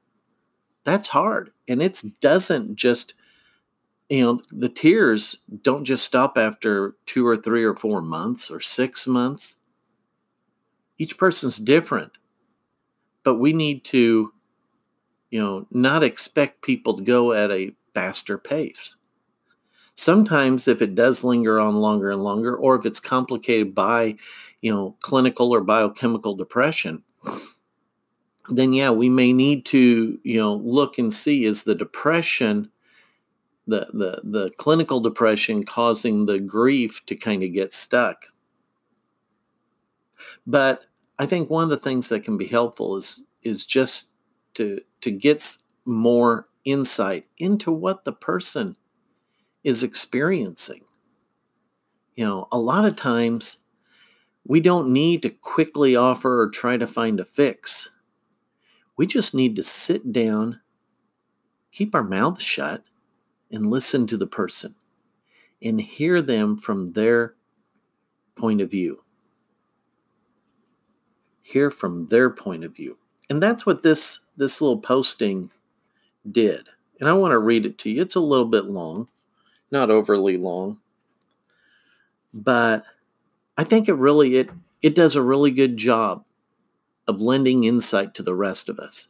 That's 0.83 1.07
hard. 1.07 1.51
And 1.67 1.81
it 1.81 1.93
mm. 1.93 2.13
doesn't 2.19 2.75
just 2.75 3.13
you 4.09 4.23
know 4.23 4.41
the 4.51 4.69
tears 4.69 5.43
don't 5.61 5.85
just 5.85 6.03
stop 6.03 6.37
after 6.37 6.95
two 7.05 7.25
or 7.25 7.37
three 7.37 7.63
or 7.63 7.75
four 7.75 8.01
months 8.01 8.49
or 8.49 8.59
six 8.59 9.07
months. 9.07 9.57
Each 10.97 11.17
person's 11.17 11.57
different. 11.57 12.11
But 13.23 13.35
we 13.35 13.53
need 13.53 13.83
to, 13.85 14.33
you 15.29 15.39
know, 15.39 15.67
not 15.71 16.03
expect 16.03 16.61
people 16.61 16.95
to 16.97 17.03
go 17.03 17.33
at 17.33 17.51
a 17.51 17.75
faster 17.93 18.37
pace. 18.37 18.95
Sometimes, 19.99 20.69
if 20.69 20.81
it 20.81 20.95
does 20.95 21.25
linger 21.25 21.59
on 21.59 21.75
longer 21.75 22.09
and 22.09 22.23
longer, 22.23 22.55
or 22.55 22.77
if 22.77 22.85
it's 22.85 23.01
complicated 23.01 23.75
by, 23.75 24.15
you 24.61 24.71
know, 24.71 24.95
clinical 25.01 25.53
or 25.53 25.59
biochemical 25.59 26.37
depression, 26.37 27.03
then 28.49 28.71
yeah, 28.71 28.91
we 28.91 29.09
may 29.09 29.33
need 29.33 29.65
to, 29.65 30.17
you 30.23 30.39
know, 30.39 30.53
look 30.53 30.99
and 30.99 31.11
see 31.11 31.43
is 31.43 31.63
the 31.63 31.75
depression, 31.75 32.71
the 33.67 33.87
the 33.91 34.21
the 34.23 34.51
clinical 34.51 35.01
depression 35.01 35.65
causing 35.65 36.25
the 36.25 36.39
grief 36.39 37.05
to 37.07 37.15
kind 37.17 37.43
of 37.43 37.51
get 37.51 37.73
stuck. 37.73 38.27
But 40.47 40.85
I 41.17 41.25
think 41.25 41.49
one 41.49 41.65
of 41.65 41.69
the 41.71 41.75
things 41.75 42.07
that 42.07 42.23
can 42.23 42.37
be 42.37 42.47
helpful 42.47 42.95
is 42.95 43.21
is 43.43 43.65
just 43.65 44.11
to 44.53 44.79
to 45.01 45.11
get 45.11 45.57
more 45.83 46.47
insight 46.63 47.25
into 47.37 47.73
what 47.73 48.05
the 48.05 48.13
person 48.13 48.77
is 49.63 49.83
experiencing. 49.83 50.83
You 52.15 52.25
know, 52.25 52.47
a 52.51 52.59
lot 52.59 52.85
of 52.85 52.95
times 52.95 53.57
we 54.45 54.59
don't 54.59 54.91
need 54.91 55.21
to 55.23 55.29
quickly 55.29 55.95
offer 55.95 56.41
or 56.41 56.49
try 56.49 56.77
to 56.77 56.87
find 56.87 57.19
a 57.19 57.25
fix. 57.25 57.89
We 58.97 59.07
just 59.07 59.33
need 59.33 59.55
to 59.55 59.63
sit 59.63 60.11
down, 60.11 60.59
keep 61.71 61.95
our 61.95 62.03
mouths 62.03 62.41
shut, 62.41 62.83
and 63.51 63.69
listen 63.71 64.07
to 64.07 64.17
the 64.17 64.27
person 64.27 64.75
and 65.61 65.79
hear 65.79 66.21
them 66.21 66.57
from 66.57 66.93
their 66.93 67.35
point 68.35 68.61
of 68.61 68.71
view 68.71 69.03
hear 71.49 71.71
from 71.71 72.05
their 72.07 72.29
point 72.29 72.63
of 72.63 72.75
view. 72.75 72.97
And 73.29 73.41
that's 73.41 73.65
what 73.65 73.83
this 73.83 74.19
this 74.37 74.61
little 74.61 74.79
posting 74.79 75.49
did. 76.31 76.69
And 76.99 77.09
I 77.09 77.13
want 77.13 77.31
to 77.31 77.39
read 77.39 77.65
it 77.65 77.77
to 77.79 77.89
you. 77.89 78.01
It's 78.01 78.15
a 78.15 78.21
little 78.21 78.45
bit 78.45 78.65
long, 78.65 79.09
not 79.71 79.91
overly 79.91 80.37
long. 80.37 80.79
But 82.33 82.83
I 83.57 83.63
think 83.63 83.87
it 83.87 83.93
really 83.93 84.37
it 84.37 84.49
it 84.81 84.95
does 84.95 85.15
a 85.15 85.21
really 85.21 85.51
good 85.51 85.77
job 85.77 86.25
of 87.07 87.21
lending 87.21 87.63
insight 87.63 88.13
to 88.15 88.23
the 88.23 88.35
rest 88.35 88.69
of 88.69 88.79
us. 88.79 89.07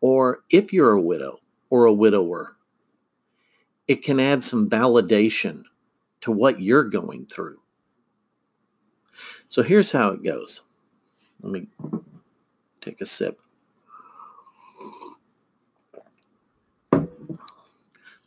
Or 0.00 0.42
if 0.50 0.72
you're 0.72 0.92
a 0.92 1.00
widow 1.00 1.40
or 1.70 1.84
a 1.84 1.92
widower, 1.92 2.56
it 3.88 4.02
can 4.02 4.20
add 4.20 4.44
some 4.44 4.68
validation 4.68 5.64
to 6.22 6.30
what 6.32 6.60
you're 6.60 6.84
going 6.84 7.26
through. 7.26 7.58
So 9.48 9.62
here's 9.62 9.92
how 9.92 10.10
it 10.10 10.22
goes. 10.22 10.62
Let 11.42 11.52
me 11.52 11.66
take 12.80 13.00
a 13.00 13.06
sip. 13.06 13.40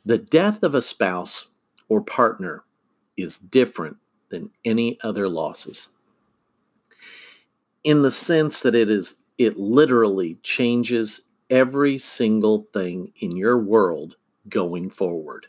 The 0.05 0.19
death 0.19 0.61
of 0.61 0.75
a 0.75 0.81
spouse 0.81 1.54
or 1.89 2.01
partner 2.01 2.63
is 3.17 3.37
different 3.37 3.97
than 4.29 4.49
any 4.65 4.97
other 5.03 5.29
losses 5.29 5.89
in 7.85 8.01
the 8.01 8.11
sense 8.11 8.61
that 8.61 8.75
it 8.75 8.89
is 8.89 9.15
it 9.37 9.57
literally 9.57 10.37
changes 10.43 11.25
every 11.49 11.97
single 11.99 12.63
thing 12.73 13.13
in 13.19 13.35
your 13.37 13.57
world 13.59 14.15
going 14.49 14.89
forward. 14.89 15.45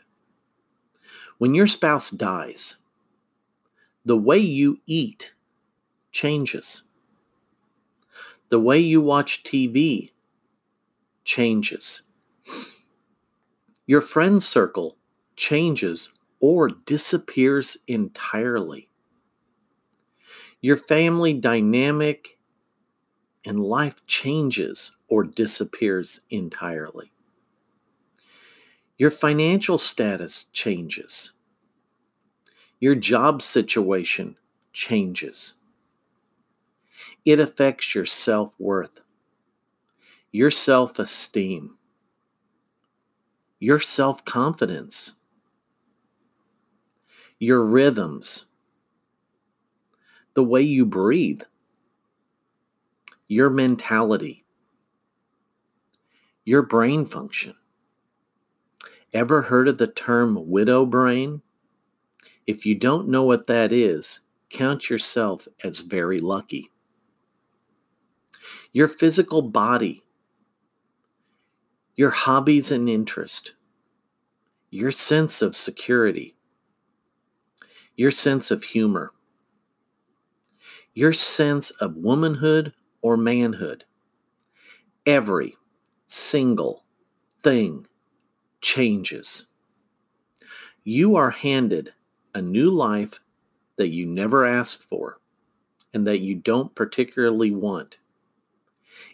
When 1.39 1.55
your 1.55 1.67
spouse 1.67 2.11
dies, 2.11 2.77
the 4.05 4.17
way 4.17 4.37
you 4.37 4.79
eat 4.85 5.33
changes. 6.11 6.83
The 8.49 8.59
way 8.59 8.79
you 8.79 9.01
watch 9.01 9.43
TV 9.43 10.11
changes. 11.23 12.03
Your 13.85 14.01
friend 14.01 14.41
circle 14.43 14.97
changes 15.35 16.11
or 16.39 16.69
disappears 16.69 17.77
entirely. 17.87 18.89
Your 20.61 20.77
family 20.77 21.33
dynamic 21.33 22.37
and 23.45 23.59
life 23.59 24.05
changes 24.07 24.91
or 25.07 25.23
disappears 25.23 26.19
entirely. 26.29 27.11
Your 28.97 29.11
financial 29.11 29.77
status 29.77 30.45
changes. 30.53 31.31
Your 32.79 32.95
job 32.95 33.41
situation 33.41 34.35
changes. 34.73 35.53
It 37.25 37.39
affects 37.39 37.93
your 37.95 38.05
self 38.05 38.53
worth, 38.59 39.01
your 40.31 40.51
self 40.51 40.99
esteem, 40.99 41.77
your 43.59 43.79
self 43.79 44.25
confidence, 44.25 45.13
your 47.39 47.63
rhythms, 47.63 48.45
the 50.33 50.43
way 50.43 50.61
you 50.61 50.85
breathe, 50.85 51.41
your 53.27 53.49
mentality, 53.49 54.45
your 56.45 56.61
brain 56.61 57.05
function. 57.05 57.55
Ever 59.13 59.41
heard 59.41 59.67
of 59.67 59.77
the 59.77 59.87
term 59.87 60.49
widow 60.49 60.85
brain? 60.85 61.41
If 62.45 62.65
you 62.65 62.75
don't 62.75 63.07
know 63.07 63.23
what 63.23 63.47
that 63.47 63.71
is, 63.71 64.21
count 64.49 64.89
yourself 64.89 65.47
as 65.63 65.81
very 65.81 66.19
lucky 66.19 66.71
your 68.77 68.87
physical 68.87 69.41
body, 69.41 70.03
your 71.95 72.11
hobbies 72.11 72.69
and 72.69 72.87
interest, 72.87 73.53
your 74.69 74.91
sense 74.91 75.41
of 75.41 75.55
security, 75.55 76.36
your 77.97 78.11
sense 78.11 78.51
of 78.51 78.63
humor, 78.63 79.11
your 80.93 81.11
sense 81.11 81.71
of 81.71 81.97
womanhood 81.97 82.73
or 83.01 83.17
manhood. 83.17 83.83
Every 85.05 85.55
single 86.05 86.85
thing 87.43 87.87
changes. 88.61 89.47
You 90.83 91.15
are 91.15 91.31
handed 91.31 91.93
a 92.33 92.41
new 92.41 92.69
life 92.69 93.19
that 93.77 93.89
you 93.89 94.05
never 94.05 94.45
asked 94.45 94.83
for 94.83 95.19
and 95.93 96.05
that 96.07 96.19
you 96.19 96.35
don't 96.35 96.73
particularly 96.75 97.51
want. 97.51 97.97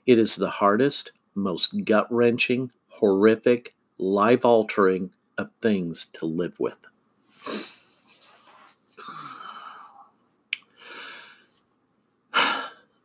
It 0.06 0.20
is 0.20 0.36
the 0.36 0.50
hardest, 0.50 1.14
most 1.36 1.86
gut 1.86 2.08
wrenching, 2.12 2.72
horrific, 2.88 3.76
life 3.98 4.44
altering 4.44 5.12
of 5.38 5.50
things 5.62 6.08
to 6.14 6.26
live 6.26 6.60
with. 6.60 6.76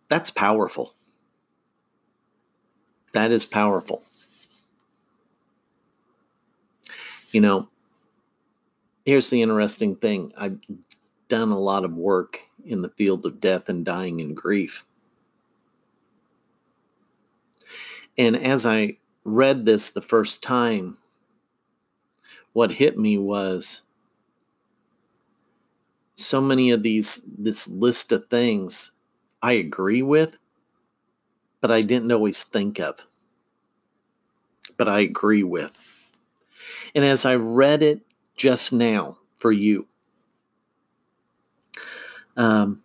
That's 0.09 0.31
powerful. 0.31 0.95
That 3.12 3.31
is 3.31 3.45
powerful. 3.45 4.03
You 7.33 7.41
know, 7.41 7.69
here's 9.05 9.31
the 9.31 9.43
interesting 9.43 9.97
thing 9.97 10.33
I've 10.37 10.59
done 11.29 11.50
a 11.50 11.59
lot 11.59 11.85
of 11.85 11.95
work 11.95 12.41
in 12.65 12.83
the 12.83 12.88
field 12.91 13.27
of 13.27 13.41
death 13.41 13.69
and 13.69 13.85
dying 13.85 14.21
and 14.21 14.37
grief. 14.37 14.87
And 18.17 18.37
as 18.37 18.67
I 18.67 18.97
read 19.25 19.65
this 19.65 19.91
the 19.91 20.03
first 20.03 20.43
time, 20.43 20.97
what 22.55 22.73
hit 22.73 22.99
me 22.99 23.19
was 23.19 23.83
so 26.17 26.41
many 26.41 26.71
of 26.71 26.83
these 26.83 27.23
this 27.38 27.69
list 27.69 28.11
of 28.11 28.27
things 28.29 28.91
I 29.42 29.52
agree 29.52 30.02
with, 30.02 30.37
but 31.61 31.71
I 31.71 31.83
didn't 31.83 32.12
always 32.12 32.42
think 32.42 32.80
of. 32.80 33.07
But 34.76 34.88
I 34.88 35.00
agree 35.00 35.42
with. 35.42 35.76
And 36.95 37.04
as 37.04 37.25
I 37.25 37.35
read 37.37 37.83
it 37.83 38.00
just 38.37 38.73
now 38.73 39.18
for 39.37 39.52
you, 39.52 39.87
um, 42.37 42.83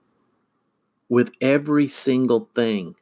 with 1.09 1.31
every 1.41 1.87
single 1.87 2.49
thing, 2.55 2.95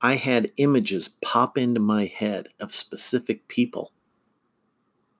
I 0.00 0.16
had 0.16 0.52
images 0.56 1.10
pop 1.22 1.58
into 1.58 1.80
my 1.80 2.06
head 2.06 2.48
of 2.60 2.74
specific 2.74 3.46
people 3.48 3.92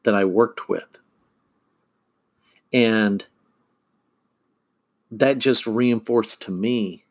that 0.04 0.14
I 0.14 0.24
worked 0.24 0.68
with. 0.68 0.98
And 2.72 3.24
that 5.10 5.38
just 5.38 5.66
reinforced 5.66 6.40
to 6.42 6.50
me 6.50 7.04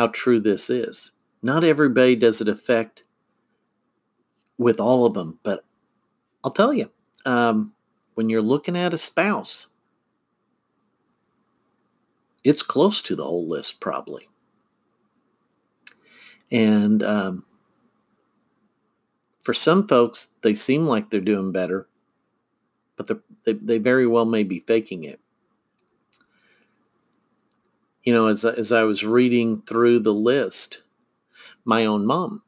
how 0.00 0.06
true 0.06 0.40
this 0.40 0.70
is. 0.70 1.12
Not 1.42 1.62
everybody 1.62 2.16
does 2.16 2.40
it 2.40 2.48
affect 2.48 3.04
with 4.56 4.80
all 4.80 5.04
of 5.04 5.12
them, 5.12 5.38
but 5.42 5.62
I'll 6.42 6.50
tell 6.50 6.72
you, 6.72 6.90
um, 7.26 7.74
when 8.14 8.30
you're 8.30 8.40
looking 8.40 8.78
at 8.78 8.94
a 8.94 8.98
spouse, 8.98 9.66
it's 12.44 12.62
close 12.62 13.02
to 13.02 13.14
the 13.14 13.24
whole 13.24 13.46
list, 13.46 13.78
probably. 13.78 14.26
And 16.50 17.02
um, 17.02 17.44
for 19.42 19.52
some 19.52 19.86
folks, 19.86 20.30
they 20.40 20.54
seem 20.54 20.86
like 20.86 21.10
they're 21.10 21.20
doing 21.20 21.52
better, 21.52 21.88
but 22.96 23.10
they, 23.44 23.52
they 23.52 23.76
very 23.76 24.06
well 24.06 24.24
may 24.24 24.44
be 24.44 24.60
faking 24.60 25.04
it. 25.04 25.20
You 28.04 28.14
know, 28.14 28.26
as, 28.28 28.44
as 28.44 28.72
I 28.72 28.82
was 28.84 29.04
reading 29.04 29.62
through 29.62 30.00
the 30.00 30.14
list, 30.14 30.82
my 31.64 31.86
own 31.86 32.06
mom 32.06 32.42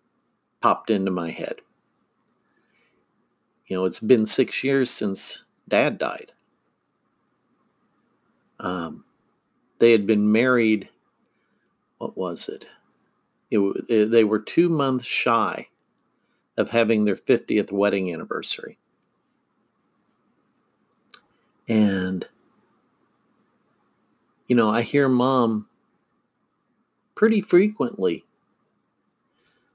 popped 0.61 0.91
into 0.91 1.11
my 1.11 1.31
head. 1.31 1.57
You 3.67 3.77
know, 3.77 3.85
it's 3.85 4.01
been 4.01 4.27
six 4.27 4.65
years 4.65 4.91
since 4.91 5.45
dad 5.69 5.99
died. 5.99 6.33
Um, 8.61 9.05
they 9.79 9.93
had 9.93 10.07
been 10.07 10.31
married, 10.31 10.89
what 11.99 12.17
was 12.17 12.49
it? 12.49 12.69
it, 13.53 13.85
it 13.89 14.11
they 14.11 14.25
were 14.25 14.39
two 14.39 14.69
months 14.69 15.05
shy 15.05 15.69
of 16.57 16.71
having 16.71 17.05
their 17.05 17.17
50th 17.17 17.71
wedding 17.71 18.13
anniversary. 18.13 18.79
And, 21.69 22.27
you 24.47 24.57
know, 24.57 24.69
I 24.71 24.83
hear 24.83 25.09
mom 25.09 25.69
pretty 27.15 27.41
frequently 27.41 28.25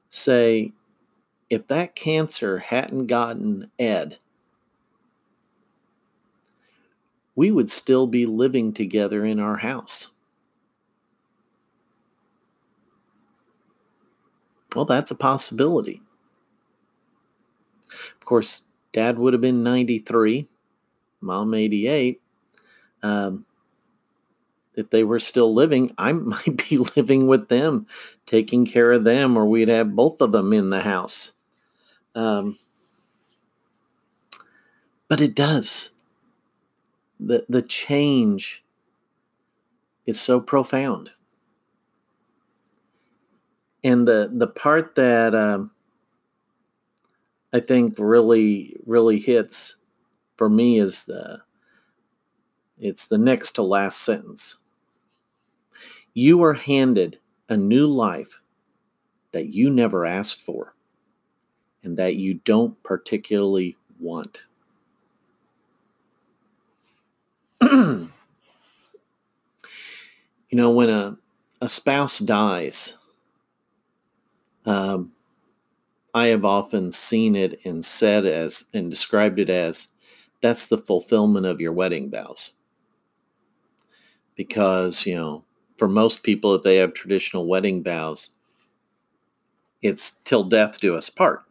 say, 0.09 0.73
if 1.49 1.67
that 1.67 1.95
cancer 1.95 2.59
hadn't 2.59 3.07
gotten 3.07 3.71
Ed, 3.79 4.17
we 7.35 7.51
would 7.51 7.71
still 7.71 8.07
be 8.07 8.25
living 8.25 8.73
together 8.73 9.23
in 9.23 9.39
our 9.39 9.57
house. 9.57 10.09
Well, 14.75 14.85
that's 14.85 15.11
a 15.11 15.15
possibility. 15.15 16.01
Of 17.89 18.25
course, 18.25 18.63
dad 18.91 19.17
would 19.17 19.33
have 19.33 19.41
been 19.41 19.63
93, 19.63 20.47
mom 21.21 21.53
88. 21.53 22.21
Um, 23.03 23.45
if 24.77 24.89
they 24.89 25.03
were 25.03 25.19
still 25.19 25.53
living, 25.53 25.93
I 25.97 26.11
might 26.13 26.69
be 26.69 26.77
living 26.95 27.27
with 27.27 27.49
them, 27.49 27.87
taking 28.25 28.65
care 28.65 28.93
of 28.93 29.03
them, 29.03 29.37
or 29.37 29.45
we'd 29.45 29.67
have 29.67 29.95
both 29.95 30.21
of 30.21 30.31
them 30.31 30.53
in 30.53 30.69
the 30.69 30.81
house. 30.81 31.33
Um, 32.15 32.57
but 35.09 35.19
it 35.19 35.35
does 35.35 35.91
the 37.19 37.45
the 37.49 37.61
change 37.61 38.63
is 40.05 40.19
so 40.19 40.39
profound 40.39 41.09
and 43.83 44.07
the 44.07 44.29
the 44.33 44.47
part 44.47 44.95
that 44.95 45.33
um, 45.33 45.71
I 47.53 47.59
think 47.59 47.95
really 47.97 48.75
really 48.85 49.19
hits 49.19 49.75
for 50.35 50.49
me 50.49 50.79
is 50.79 51.03
the 51.03 51.41
it's 52.79 53.07
the 53.07 53.17
next 53.17 53.53
to 53.53 53.63
last 53.63 54.01
sentence. 54.01 54.57
You 56.19 56.41
are 56.41 56.55
handed 56.55 57.19
a 57.47 57.55
new 57.55 57.85
life 57.85 58.41
that 59.33 59.53
you 59.53 59.69
never 59.69 60.03
asked 60.03 60.41
for 60.41 60.73
and 61.83 61.95
that 61.97 62.15
you 62.15 62.39
don't 62.43 62.81
particularly 62.81 63.77
want. 63.99 64.45
you 67.61 68.09
know, 70.53 70.71
when 70.71 70.89
a, 70.89 71.15
a 71.61 71.69
spouse 71.69 72.17
dies, 72.17 72.97
um, 74.65 75.11
I 76.15 76.25
have 76.29 76.45
often 76.45 76.91
seen 76.91 77.35
it 77.35 77.59
and 77.63 77.85
said 77.85 78.25
as 78.25 78.65
and 78.73 78.89
described 78.89 79.37
it 79.37 79.51
as 79.51 79.89
that's 80.41 80.65
the 80.65 80.79
fulfillment 80.79 81.45
of 81.45 81.61
your 81.61 81.73
wedding 81.73 82.09
vows. 82.09 82.53
Because, 84.35 85.05
you 85.05 85.13
know, 85.13 85.43
for 85.77 85.87
most 85.87 86.23
people, 86.23 86.55
if 86.55 86.63
they 86.63 86.77
have 86.77 86.93
traditional 86.93 87.47
wedding 87.47 87.83
vows, 87.83 88.29
it's 89.81 90.11
till 90.23 90.43
death 90.43 90.79
do 90.79 90.95
us 90.95 91.09
part. 91.09 91.43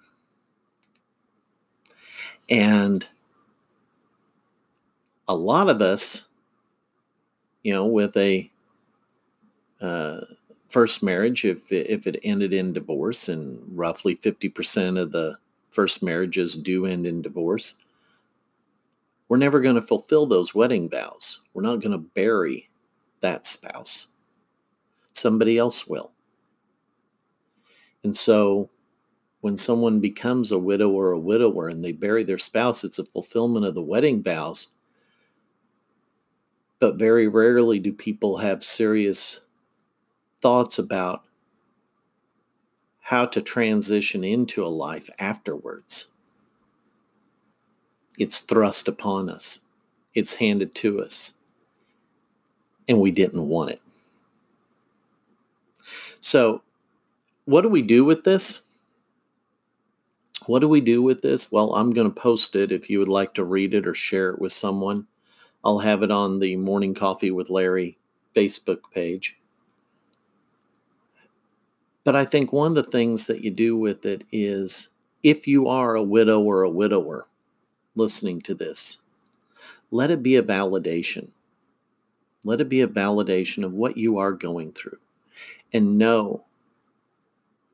And 2.48 3.06
a 5.28 5.34
lot 5.34 5.68
of 5.68 5.82
us, 5.82 6.28
you 7.62 7.72
know, 7.72 7.86
with 7.86 8.16
a 8.16 8.50
uh, 9.80 10.20
first 10.68 11.02
marriage, 11.02 11.44
if 11.44 11.70
if 11.70 12.06
it 12.06 12.20
ended 12.22 12.52
in 12.52 12.72
divorce, 12.72 13.28
and 13.28 13.60
roughly 13.76 14.14
fifty 14.14 14.48
percent 14.48 14.98
of 14.98 15.12
the 15.12 15.36
first 15.70 16.02
marriages 16.02 16.54
do 16.54 16.86
end 16.86 17.06
in 17.06 17.22
divorce, 17.22 17.74
we're 19.28 19.36
never 19.36 19.60
going 19.60 19.74
to 19.74 19.82
fulfill 19.82 20.26
those 20.26 20.54
wedding 20.54 20.88
vows. 20.88 21.40
We're 21.54 21.62
not 21.62 21.80
going 21.80 21.92
to 21.92 21.98
bury 21.98 22.68
that 23.20 23.46
spouse. 23.46 24.08
Somebody 25.16 25.58
else 25.58 25.86
will. 25.86 26.12
And 28.04 28.16
so 28.16 28.70
when 29.40 29.56
someone 29.56 30.00
becomes 30.00 30.52
a 30.52 30.58
widow 30.58 30.90
or 30.90 31.12
a 31.12 31.18
widower 31.18 31.68
and 31.68 31.84
they 31.84 31.92
bury 31.92 32.24
their 32.24 32.38
spouse, 32.38 32.84
it's 32.84 32.98
a 32.98 33.04
fulfillment 33.04 33.66
of 33.66 33.74
the 33.74 33.82
wedding 33.82 34.22
vows 34.22 34.68
but 36.78 36.96
very 36.96 37.28
rarely 37.28 37.78
do 37.78 37.92
people 37.92 38.36
have 38.36 38.62
serious 38.62 39.40
thoughts 40.42 40.78
about 40.78 41.24
how 43.00 43.24
to 43.24 43.40
transition 43.40 44.24
into 44.24 44.64
a 44.64 44.68
life 44.68 45.08
afterwards. 45.18 46.08
It's 48.18 48.40
thrust 48.40 48.88
upon 48.88 49.28
us, 49.28 49.60
it's 50.14 50.34
handed 50.34 50.74
to 50.76 51.02
us, 51.02 51.34
and 52.88 53.00
we 53.00 53.10
didn't 53.10 53.48
want 53.48 53.70
it. 53.70 53.80
So, 56.20 56.62
what 57.44 57.62
do 57.62 57.68
we 57.68 57.82
do 57.82 58.04
with 58.04 58.24
this? 58.24 58.60
What 60.46 60.60
do 60.60 60.68
we 60.68 60.80
do 60.80 61.02
with 61.02 61.22
this? 61.22 61.50
Well, 61.50 61.74
I'm 61.74 61.90
going 61.90 62.12
to 62.12 62.20
post 62.20 62.54
it 62.54 62.70
if 62.70 62.88
you 62.88 62.98
would 62.98 63.08
like 63.08 63.34
to 63.34 63.44
read 63.44 63.74
it 63.74 63.86
or 63.86 63.94
share 63.94 64.30
it 64.30 64.40
with 64.40 64.52
someone. 64.52 65.06
I'll 65.64 65.78
have 65.78 66.02
it 66.02 66.10
on 66.10 66.38
the 66.38 66.56
Morning 66.56 66.94
Coffee 66.94 67.32
with 67.32 67.50
Larry 67.50 67.98
Facebook 68.34 68.80
page. 68.92 69.36
But 72.04 72.14
I 72.14 72.24
think 72.24 72.52
one 72.52 72.76
of 72.76 72.84
the 72.84 72.90
things 72.90 73.26
that 73.26 73.42
you 73.42 73.50
do 73.50 73.76
with 73.76 74.06
it 74.06 74.22
is 74.30 74.90
if 75.24 75.48
you 75.48 75.66
are 75.66 75.96
a 75.96 76.02
widow 76.02 76.40
or 76.40 76.62
a 76.62 76.70
widower 76.70 77.26
listening 77.96 78.40
to 78.42 78.54
this, 78.54 79.00
let 79.90 80.12
it 80.12 80.22
be 80.22 80.36
a 80.36 80.42
validation. 80.42 81.28
Let 82.44 82.60
it 82.60 82.68
be 82.68 82.82
a 82.82 82.86
validation 82.86 83.64
of 83.64 83.72
what 83.72 83.96
you 83.96 84.18
are 84.18 84.30
going 84.30 84.70
through. 84.70 84.98
And 85.72 85.98
know 85.98 86.44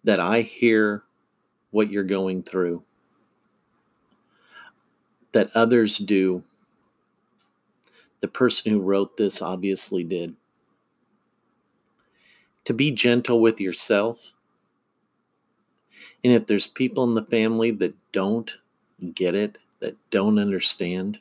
that 0.05 0.19
I 0.19 0.41
hear 0.41 1.05
what 1.71 1.91
you're 1.91 2.05
going 2.05 2.43
through, 2.43 2.83
that 5.33 5.51
others 5.55 5.99
do. 5.99 6.43
The 8.21 8.29
person 8.29 8.73
who 8.73 8.81
wrote 8.81 9.17
this 9.17 9.43
obviously 9.43 10.05
did. 10.05 10.35
To 12.67 12.75
be 12.75 12.93
gentle 12.93 13.41
with 13.41 13.61
yourself. 13.61 14.35
And 16.23 16.33
if 16.33 16.47
there's 16.47 16.67
people 16.67 17.03
in 17.05 17.15
the 17.15 17.25
family 17.25 17.73
that 17.73 17.95
don't 18.13 18.57
get 19.15 19.35
it, 19.35 19.59
that 19.81 19.97
don't 20.11 20.39
understand, 20.39 21.19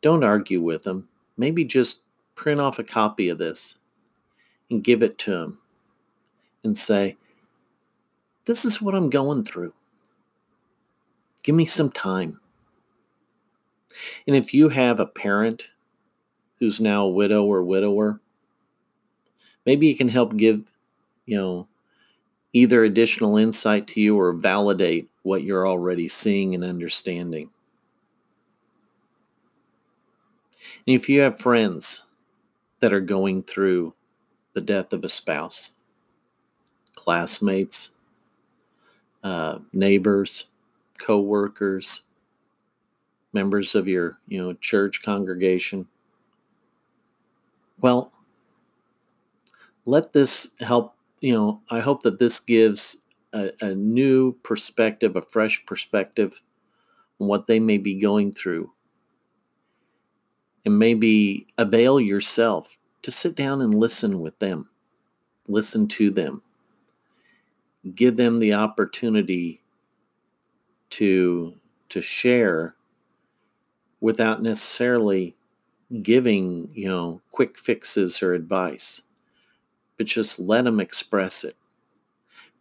don't 0.00 0.22
argue 0.22 0.60
with 0.60 0.84
them. 0.84 1.08
Maybe 1.36 1.64
just 1.64 2.02
print 2.36 2.60
off 2.60 2.78
a 2.78 2.84
copy 2.84 3.28
of 3.28 3.38
this 3.38 3.78
and 4.72 4.82
give 4.82 5.02
it 5.02 5.18
to 5.18 5.30
them 5.30 5.58
and 6.64 6.76
say, 6.76 7.16
this 8.46 8.64
is 8.64 8.80
what 8.80 8.94
I'm 8.94 9.10
going 9.10 9.44
through. 9.44 9.74
Give 11.42 11.54
me 11.54 11.66
some 11.66 11.90
time. 11.90 12.40
And 14.26 14.34
if 14.34 14.54
you 14.54 14.70
have 14.70 14.98
a 14.98 15.06
parent 15.06 15.68
who's 16.58 16.80
now 16.80 17.04
a 17.04 17.10
widow 17.10 17.44
or 17.44 17.62
widower, 17.62 18.20
maybe 19.66 19.86
you 19.86 19.94
can 19.94 20.08
help 20.08 20.36
give, 20.36 20.62
you 21.26 21.36
know, 21.36 21.68
either 22.54 22.84
additional 22.84 23.36
insight 23.36 23.86
to 23.88 24.00
you 24.00 24.18
or 24.18 24.32
validate 24.32 25.10
what 25.22 25.44
you're 25.44 25.68
already 25.68 26.08
seeing 26.08 26.54
and 26.54 26.64
understanding. 26.64 27.50
And 30.86 30.96
if 30.96 31.08
you 31.08 31.20
have 31.20 31.38
friends 31.38 32.04
that 32.80 32.92
are 32.92 33.00
going 33.00 33.42
through 33.42 33.94
the 34.54 34.60
death 34.60 34.92
of 34.92 35.04
a 35.04 35.08
spouse, 35.08 35.72
classmates, 36.94 37.90
uh, 39.24 39.58
neighbors, 39.72 40.46
co-workers, 40.98 42.02
members 43.32 43.74
of 43.74 43.88
your 43.88 44.18
you 44.28 44.42
know 44.42 44.52
church 44.54 45.02
congregation. 45.02 45.86
Well, 47.80 48.12
let 49.86 50.12
this 50.12 50.50
help. 50.60 50.94
You 51.20 51.34
know, 51.34 51.60
I 51.70 51.80
hope 51.80 52.02
that 52.02 52.18
this 52.18 52.40
gives 52.40 52.96
a, 53.32 53.50
a 53.60 53.74
new 53.74 54.32
perspective, 54.42 55.16
a 55.16 55.22
fresh 55.22 55.64
perspective 55.66 56.40
on 57.20 57.28
what 57.28 57.46
they 57.46 57.60
may 57.60 57.78
be 57.78 57.94
going 57.94 58.32
through, 58.32 58.70
and 60.64 60.78
maybe 60.78 61.46
avail 61.58 62.00
yourself 62.00 62.76
to 63.02 63.10
sit 63.10 63.34
down 63.34 63.60
and 63.60 63.74
listen 63.74 64.20
with 64.20 64.38
them, 64.38 64.68
listen 65.48 65.88
to 65.88 66.10
them 66.10 66.42
give 67.94 68.16
them 68.16 68.38
the 68.38 68.54
opportunity 68.54 69.60
to 70.90 71.54
to 71.88 72.00
share 72.00 72.74
without 74.00 74.42
necessarily 74.42 75.34
giving 76.02 76.68
you 76.72 76.88
know 76.88 77.20
quick 77.30 77.58
fixes 77.58 78.22
or 78.22 78.34
advice 78.34 79.02
but 79.98 80.06
just 80.06 80.38
let 80.38 80.64
them 80.64 80.80
express 80.80 81.44
it. 81.44 81.54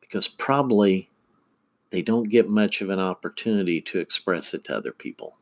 Because 0.01 0.27
probably 0.27 1.10
they 1.89 2.01
don't 2.01 2.30
get 2.30 2.49
much 2.49 2.82
of 2.82 2.89
an 2.89 2.99
opportunity 2.99 3.80
to 3.80 3.99
express 3.99 4.54
it 4.54 4.65
to 4.65 4.75
other 4.75 4.91
people. 4.91 5.38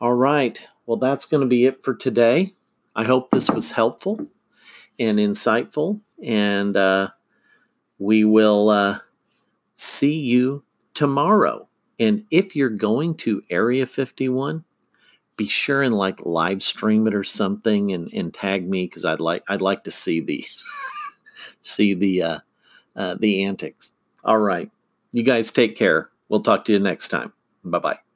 All 0.00 0.14
right 0.14 0.66
well 0.86 0.96
that's 0.96 1.26
going 1.26 1.42
to 1.42 1.46
be 1.46 1.66
it 1.66 1.82
for 1.84 1.94
today 1.94 2.54
i 2.96 3.04
hope 3.04 3.30
this 3.30 3.50
was 3.50 3.70
helpful 3.70 4.18
and 4.98 5.18
insightful 5.18 6.00
and 6.22 6.76
uh, 6.76 7.08
we 7.98 8.24
will 8.24 8.68
uh, 8.68 8.98
see 9.74 10.14
you 10.14 10.62
tomorrow. 10.94 11.68
And 11.98 12.24
if 12.30 12.56
you're 12.56 12.70
going 12.70 13.14
to 13.18 13.42
Area 13.50 13.86
51, 13.86 14.64
be 15.36 15.46
sure 15.46 15.82
and 15.82 15.94
like 15.94 16.24
live 16.26 16.62
stream 16.62 17.06
it 17.06 17.14
or 17.14 17.24
something 17.24 17.92
and, 17.92 18.10
and 18.12 18.34
tag 18.34 18.68
me 18.68 18.86
because 18.86 19.04
I'd 19.04 19.20
like 19.20 19.42
I'd 19.48 19.62
like 19.62 19.84
to 19.84 19.90
see 19.90 20.20
the 20.20 20.44
see 21.62 21.94
the 21.94 22.22
uh, 22.22 22.38
uh, 22.96 23.16
the 23.18 23.44
antics. 23.44 23.92
All 24.24 24.40
right, 24.40 24.70
you 25.12 25.22
guys 25.22 25.50
take 25.50 25.76
care. 25.76 26.10
We'll 26.28 26.42
talk 26.42 26.64
to 26.66 26.72
you 26.72 26.78
next 26.78 27.08
time. 27.08 27.32
Bye 27.64 27.78
bye. 27.78 28.11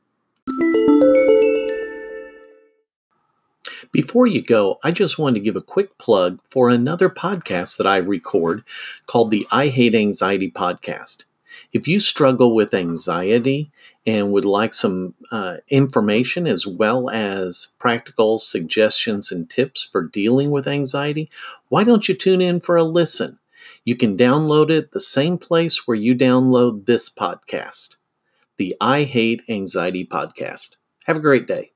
Before 4.07 4.29
you 4.29 4.41
go, 4.41 4.79
I 4.85 4.93
just 4.93 5.19
wanted 5.19 5.41
to 5.41 5.45
give 5.45 5.57
a 5.57 5.61
quick 5.61 5.99
plug 5.99 6.39
for 6.49 6.71
another 6.71 7.11
podcast 7.11 7.77
that 7.77 7.89
I 7.89 7.97
record 7.97 8.63
called 9.09 9.33
the 9.33 9.45
I 9.51 9.67
Hate 9.67 9.97
Anxiety 9.97 10.49
Podcast. 10.49 11.25
If 11.73 11.89
you 11.89 11.99
struggle 11.99 12.55
with 12.55 12.73
anxiety 12.73 13.73
and 14.07 14.31
would 14.31 14.45
like 14.45 14.75
some 14.75 15.15
uh, 15.33 15.57
information 15.71 16.47
as 16.47 16.69
well 16.69 17.11
as 17.11 17.75
practical 17.81 18.39
suggestions 18.39 19.33
and 19.33 19.51
tips 19.51 19.83
for 19.83 20.05
dealing 20.05 20.53
with 20.53 20.69
anxiety, 20.69 21.29
why 21.69 21.83
don't 21.83 22.09
you 22.09 22.15
tune 22.15 22.41
in 22.41 22.61
for 22.61 22.77
a 22.77 22.85
listen? 22.85 23.41
You 23.85 23.97
can 23.97 24.17
download 24.17 24.71
it 24.71 24.93
the 24.93 25.01
same 25.01 25.37
place 25.37 25.89
where 25.89 25.97
you 25.97 26.15
download 26.15 26.87
this 26.87 27.11
podcast, 27.11 27.97
the 28.57 28.77
I 28.81 29.03
Hate 29.03 29.43
Anxiety 29.49 30.07
Podcast. 30.07 30.77
Have 31.07 31.17
a 31.17 31.21
great 31.21 31.49
day. 31.49 31.73